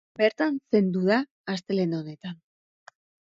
[0.19, 1.19] Bertan zendu da
[1.55, 2.39] astelehen honetan.